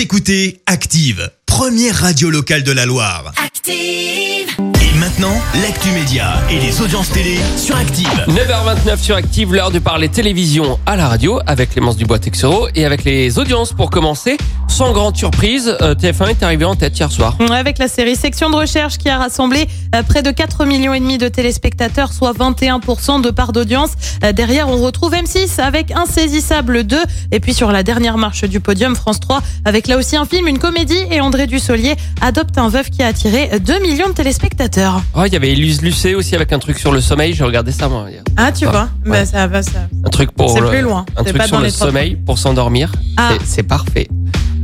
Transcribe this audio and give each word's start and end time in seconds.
Vous 0.00 0.04
écoutez 0.04 0.62
Active, 0.64 1.30
première 1.44 1.94
radio 1.94 2.30
locale 2.30 2.62
de 2.62 2.72
la 2.72 2.86
Loire. 2.86 3.34
Active. 3.36 4.48
Et 4.58 4.98
maintenant, 4.98 5.38
l'actu 5.60 5.90
média 5.90 6.40
et 6.50 6.58
les 6.58 6.80
audiences 6.80 7.10
télé 7.10 7.36
sur 7.58 7.76
Active. 7.76 8.08
9h29 8.28 8.96
sur 8.96 9.16
Active, 9.16 9.52
l'heure 9.52 9.70
de 9.70 9.78
parler 9.78 10.08
télévision 10.08 10.78
à 10.86 10.96
la 10.96 11.06
radio 11.06 11.38
avec 11.46 11.72
Clémence 11.72 11.98
Dubois-Texero 11.98 12.68
et 12.74 12.86
avec 12.86 13.04
les 13.04 13.38
audiences 13.38 13.74
pour 13.74 13.90
commencer. 13.90 14.38
Sans 14.70 14.92
grande 14.92 15.14
surprise, 15.16 15.76
euh, 15.82 15.94
TF1 15.94 16.30
est 16.30 16.42
arrivé 16.42 16.64
en 16.64 16.74
tête 16.74 16.98
hier 16.98 17.12
soir. 17.12 17.36
Avec 17.50 17.76
la 17.78 17.86
série 17.86 18.16
Section 18.16 18.48
de 18.48 18.56
recherche 18.56 18.96
qui 18.96 19.10
a 19.10 19.18
rassemblé 19.18 19.66
euh, 19.94 20.02
près 20.02 20.22
de 20.22 20.30
4 20.30 20.64
millions 20.64 20.94
et 20.94 21.00
demi 21.00 21.18
de 21.18 21.28
téléspectateurs, 21.28 22.14
soit 22.14 22.32
21% 22.32 23.20
de 23.20 23.30
part 23.30 23.52
d'audience. 23.52 23.90
Euh, 24.24 24.32
Derrière, 24.32 24.68
on 24.68 24.76
retrouve 24.82 25.12
M6 25.12 25.60
avec 25.60 25.90
Insaisissable 25.90 26.84
2. 26.84 26.96
Et 27.32 27.40
puis 27.40 27.52
sur 27.52 27.72
la 27.72 27.82
dernière 27.82 28.16
marche 28.16 28.44
du 28.44 28.60
podium, 28.60 28.96
France 28.96 29.20
3 29.20 29.42
avec 29.66 29.86
là 29.86 29.98
aussi 29.98 30.16
un 30.16 30.24
film, 30.24 30.46
une 30.48 30.58
comédie 30.58 30.96
et 31.10 31.20
André 31.20 31.46
Dussolier 31.46 31.96
adopte 32.22 32.56
un 32.56 32.68
veuf 32.70 32.88
qui 32.88 33.02
a 33.02 33.08
attiré 33.08 33.50
2 33.60 33.80
millions 33.80 34.08
de 34.08 34.14
téléspectateurs. 34.14 35.02
Oh, 35.14 35.24
il 35.26 35.32
y 35.32 35.36
avait 35.36 35.50
Élise 35.50 35.82
Lucet 35.82 36.14
aussi 36.14 36.34
avec 36.34 36.52
un 36.54 36.58
truc 36.58 36.78
sur 36.78 36.92
le 36.92 37.02
sommeil, 37.02 37.34
j'ai 37.34 37.44
regardé 37.44 37.72
ça 37.72 37.88
moi. 37.88 38.06
hier. 38.08 38.22
Ah, 38.38 38.50
tu 38.50 38.64
Ah, 38.66 38.70
vois 38.70 38.88
ouais. 39.04 39.10
bah, 39.20 39.26
ça 39.26 39.46
va, 39.46 39.62
ça. 39.62 39.88
Un 40.06 40.08
truc 40.10 40.30
pour 40.30 40.50
C'est 40.50 40.60
le- 40.60 40.68
plus 40.70 40.80
loin. 40.80 41.04
Un 41.16 41.24
truc 41.24 41.36
pas 41.36 41.46
sur 41.48 41.56
dans 41.58 41.62
le 41.62 41.68
sommeil 41.70 42.14
pour 42.16 42.38
s'endormir. 42.38 42.92
Ah. 43.18 43.32
C'est 43.44 43.64
parfait. 43.64 44.08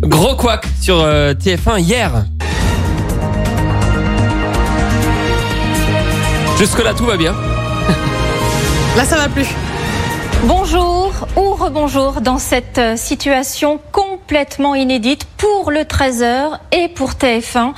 Gros 0.02 0.36
couac 0.36 0.64
sur 0.80 1.00
euh, 1.00 1.32
TF1 1.32 1.80
hier. 1.80 2.10
Jusque 6.58 6.82
là 6.84 6.92
tout 6.92 7.06
va 7.06 7.16
bien. 7.16 7.34
Là, 8.96 9.04
ça 9.04 9.16
va 9.16 9.28
plus. 9.28 9.48
Bonjour 10.44 11.12
ou 11.36 11.54
rebonjour 11.54 12.20
dans 12.20 12.38
cette 12.38 12.78
euh, 12.78 12.96
situation 12.96 13.80
complètement 13.90 14.74
inédite 14.74 15.26
pour 15.38 15.70
le 15.70 15.80
13h 15.80 16.58
et 16.72 16.88
pour 16.88 17.12
TF1. 17.12 17.72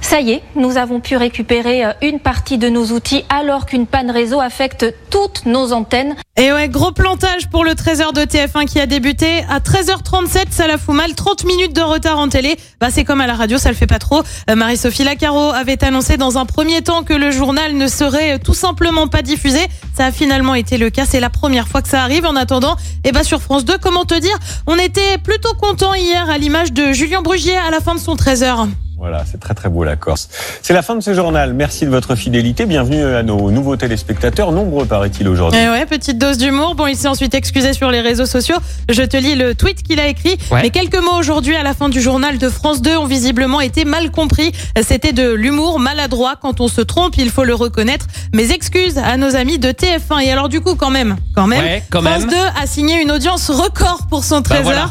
Ça 0.00 0.20
y 0.20 0.32
est, 0.32 0.42
nous 0.56 0.76
avons 0.76 1.00
pu 1.00 1.16
récupérer 1.16 1.84
euh, 1.84 1.92
une 2.02 2.18
partie 2.18 2.58
de 2.58 2.68
nos 2.68 2.86
outils 2.86 3.24
alors 3.28 3.64
qu'une 3.64 3.86
panne 3.86 4.10
réseau 4.10 4.40
affecte 4.40 4.92
toutes 5.10 5.44
nos 5.46 5.72
antennes. 5.72 6.14
Et 6.36 6.52
ouais, 6.52 6.68
gros 6.68 6.92
plantage 6.92 7.50
pour 7.50 7.64
le 7.64 7.72
13h 7.72 8.14
de 8.14 8.22
TF1 8.22 8.64
qui 8.64 8.80
a 8.80 8.86
débuté 8.86 9.44
à 9.50 9.58
13h37, 9.58 10.46
ça 10.50 10.66
la 10.66 10.78
fout 10.78 10.94
mal, 10.94 11.14
30 11.14 11.44
minutes 11.44 11.74
de 11.74 11.82
retard 11.82 12.18
en 12.18 12.28
télé. 12.28 12.56
Bah 12.80 12.88
c'est 12.90 13.04
comme 13.04 13.20
à 13.20 13.26
la 13.26 13.34
radio, 13.34 13.58
ça 13.58 13.68
le 13.68 13.74
fait 13.74 13.86
pas 13.86 13.98
trop. 13.98 14.22
Euh, 14.48 14.54
Marie-Sophie 14.54 15.04
Lacaro 15.04 15.50
avait 15.50 15.82
annoncé 15.84 16.16
dans 16.16 16.38
un 16.38 16.46
premier 16.46 16.82
temps 16.82 17.02
que 17.02 17.12
le 17.12 17.30
journal 17.30 17.74
ne 17.74 17.88
serait 17.88 18.34
euh, 18.34 18.38
tout 18.42 18.54
simplement 18.54 19.08
pas 19.08 19.22
diffusé. 19.22 19.60
Ça 19.96 20.06
a 20.06 20.12
finalement 20.12 20.54
été 20.54 20.78
le 20.78 20.90
cas, 20.90 21.04
c'est 21.04 21.20
la 21.20 21.30
première 21.30 21.68
fois 21.68 21.82
que 21.82 21.88
ça 21.88 22.02
arrive. 22.02 22.24
En 22.24 22.36
attendant, 22.36 22.76
et 23.04 23.12
bah 23.12 23.24
sur 23.24 23.40
France 23.40 23.64
2, 23.64 23.78
comment 23.78 24.04
te 24.04 24.18
dire, 24.18 24.36
on 24.66 24.78
était 24.78 25.18
plutôt 25.18 25.54
content 25.54 25.94
hier 25.94 26.28
à 26.30 26.38
l'image 26.38 26.72
de 26.72 26.92
Julien 26.92 27.22
Brugier 27.22 27.56
à 27.56 27.70
la 27.70 27.80
fin 27.80 27.94
de 27.94 28.00
son 28.00 28.14
13h. 28.14 28.68
Voilà, 29.00 29.24
c'est 29.24 29.40
très 29.40 29.54
très 29.54 29.70
beau 29.70 29.82
la 29.82 29.96
Corse. 29.96 30.28
C'est 30.60 30.74
la 30.74 30.82
fin 30.82 30.94
de 30.94 31.00
ce 31.00 31.14
journal. 31.14 31.54
Merci 31.54 31.86
de 31.86 31.90
votre 31.90 32.16
fidélité. 32.16 32.66
Bienvenue 32.66 33.02
à 33.02 33.22
nos 33.22 33.50
nouveaux 33.50 33.76
téléspectateurs, 33.76 34.52
nombreux 34.52 34.84
paraît-il 34.84 35.26
aujourd'hui. 35.26 35.58
Eh 35.58 35.70
ouais, 35.70 35.86
petite 35.86 36.18
dose 36.18 36.36
d'humour. 36.36 36.74
Bon, 36.74 36.86
il 36.86 36.96
s'est 36.96 37.08
ensuite 37.08 37.32
excusé 37.32 37.72
sur 37.72 37.90
les 37.90 38.02
réseaux 38.02 38.26
sociaux. 38.26 38.56
Je 38.90 39.02
te 39.02 39.16
lis 39.16 39.36
le 39.36 39.54
tweet 39.54 39.82
qu'il 39.82 40.00
a 40.00 40.06
écrit. 40.06 40.36
Ouais. 40.50 40.60
Mais 40.60 40.68
quelques 40.68 40.98
mots 40.98 41.16
aujourd'hui 41.18 41.56
à 41.56 41.62
la 41.62 41.72
fin 41.72 41.88
du 41.88 42.02
journal 42.02 42.36
de 42.36 42.50
France 42.50 42.82
2 42.82 42.98
ont 42.98 43.06
visiblement 43.06 43.62
été 43.62 43.86
mal 43.86 44.10
compris. 44.10 44.52
C'était 44.82 45.14
de 45.14 45.32
l'humour 45.32 45.80
maladroit. 45.80 46.34
Quand 46.38 46.60
on 46.60 46.68
se 46.68 46.82
trompe, 46.82 47.16
il 47.16 47.30
faut 47.30 47.44
le 47.44 47.54
reconnaître. 47.54 48.04
Mes 48.34 48.52
excuses 48.52 48.98
à 48.98 49.16
nos 49.16 49.34
amis 49.34 49.58
de 49.58 49.70
TF1. 49.70 50.20
Et 50.26 50.30
alors 50.30 50.50
du 50.50 50.60
coup, 50.60 50.74
quand 50.74 50.90
même, 50.90 51.16
quand 51.34 51.46
même, 51.46 51.64
Ouais, 51.64 51.82
quand 51.88 52.02
France 52.02 52.26
même. 52.26 52.28
2 52.28 52.36
a 52.62 52.66
signé 52.66 53.00
une 53.00 53.12
audience 53.12 53.48
record 53.48 54.08
pour 54.10 54.24
son 54.24 54.42
13 54.42 54.58
Bah 54.58 54.62
voilà. 54.62 54.90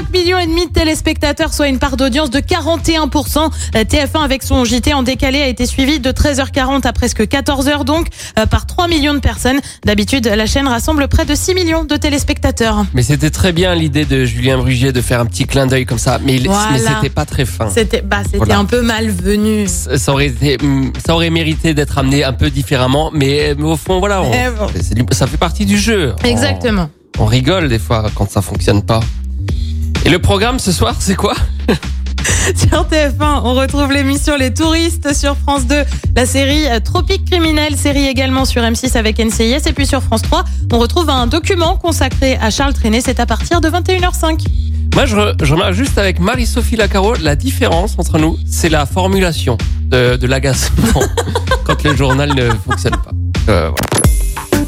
Heures. 0.00 0.06
5 0.06 0.10
millions 0.12 0.38
et 0.38 0.46
demi 0.46 0.66
de 0.66 0.72
téléspectateurs, 0.72 1.52
soit 1.52 1.68
une 1.68 1.78
part 1.78 1.96
d'audience 1.96 2.30
de 2.30 2.40
41%. 2.40 3.50
Euh, 3.76 3.84
TF1 3.84 4.22
avec 4.24 4.42
son 4.42 4.64
JT 4.64 4.94
en 4.94 5.02
décalé 5.02 5.40
a 5.42 5.46
été 5.48 5.66
suivi 5.66 6.00
de 6.00 6.10
13h40 6.10 6.86
à 6.86 6.92
presque 6.92 7.22
14h 7.22 7.84
donc 7.84 8.06
euh, 8.38 8.46
par 8.46 8.66
3 8.66 8.88
millions 8.88 9.14
de 9.14 9.18
personnes. 9.20 9.60
D'habitude, 9.84 10.26
la 10.26 10.46
chaîne 10.46 10.66
rassemble 10.68 11.06
près 11.08 11.24
de 11.24 11.34
6 11.34 11.54
millions 11.54 11.84
de 11.84 11.96
téléspectateurs. 11.96 12.84
Mais 12.94 13.02
c'était 13.02 13.30
très 13.30 13.52
bien 13.52 13.74
l'idée 13.74 14.04
de 14.04 14.24
Julien 14.24 14.58
Brugier 14.58 14.92
de 14.92 15.00
faire 15.00 15.20
un 15.20 15.26
petit 15.26 15.44
clin 15.46 15.66
d'œil 15.66 15.86
comme 15.86 15.98
ça, 15.98 16.18
mais, 16.24 16.36
il- 16.36 16.46
Voilà. 16.48 16.70
mais 16.72 16.78
c'était 16.78 17.10
pas 17.14 17.26
très 17.26 17.44
fin. 17.44 17.68
C'était 17.70 18.02
bah 18.02 18.18
c'était 18.24 18.38
Voilà. 18.38 18.58
un 18.58 18.64
peu 18.64 18.82
malvenu. 18.82 19.66
Ça 19.68 20.12
aurait, 20.12 20.26
été, 20.26 20.56
hum, 20.62 20.92
ça 21.04 21.14
aurait 21.14 21.30
mérité 21.30 21.74
d'être 21.74 21.98
amené 21.98 22.24
un 22.24 22.32
peu 22.32 22.50
différemment, 22.50 23.10
mais, 23.12 23.54
mais 23.58 23.64
au 23.64 23.76
fond, 23.76 23.98
voilà, 23.98 24.22
on- 24.22 24.32
Eh 24.32 24.50
bon. 24.50 25.06
ça 25.12 25.26
fait 25.26 25.36
partie 25.36 25.66
du 25.66 25.78
jeu. 25.78 26.14
On- 26.22 26.26
Exactement. 26.26 26.90
On, 27.18 27.26
rigole 27.26 27.68
des 27.68 27.78
fois 27.78 28.06
quand 28.14 28.30
ça 28.30 28.40
fonctionne 28.40 28.82
pas. 28.82 29.00
Et 30.04 30.10
le 30.10 30.18
programme 30.18 30.58
ce 30.58 30.72
soir, 30.72 30.94
c'est 30.98 31.14
quoi 31.14 31.34
Sur 32.56 32.86
TF1, 32.88 33.40
on 33.44 33.54
retrouve 33.54 33.92
l'émission 33.92 34.36
Les 34.36 34.52
Touristes 34.52 35.14
sur 35.14 35.36
France 35.36 35.66
2, 35.66 35.82
la 36.16 36.26
série 36.26 36.66
euh, 36.68 36.80
Tropique 36.80 37.24
criminel, 37.30 37.76
série 37.76 38.06
également 38.08 38.44
sur 38.44 38.62
M6 38.62 38.96
avec 38.96 39.18
NCIS 39.18 39.66
et 39.66 39.72
puis 39.72 39.86
sur 39.86 40.02
France 40.02 40.22
3, 40.22 40.44
on 40.72 40.78
retrouve 40.78 41.08
un 41.10 41.26
document 41.26 41.76
consacré 41.76 42.36
à 42.40 42.50
Charles 42.50 42.74
Trenet, 42.74 43.00
c'est 43.02 43.20
à 43.20 43.26
partir 43.26 43.60
de 43.60 43.68
21h05. 43.68 44.44
Moi, 44.94 45.06
je, 45.06 45.16
re- 45.16 45.44
je 45.44 45.52
remarque 45.54 45.74
juste 45.74 45.96
avec 45.98 46.18
Marie-Sophie 46.18 46.76
Lacaro, 46.76 47.14
la 47.16 47.36
différence 47.36 47.94
entre 47.98 48.18
nous, 48.18 48.36
c'est 48.46 48.68
la 48.68 48.86
formulation 48.86 49.56
de, 49.84 50.16
de 50.16 50.26
l'agacement 50.26 51.02
quand 51.64 51.82
le 51.84 51.94
journal 51.96 52.34
ne 52.34 52.50
fonctionne 52.50 52.96
pas. 52.96 53.12
Euh, 53.52 53.70
voilà. 53.70 54.64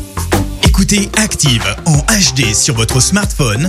Écoutez 0.64 1.10
Active 1.18 1.64
en 1.86 1.98
HD 1.98 2.54
sur 2.54 2.74
votre 2.74 3.00
smartphone, 3.00 3.68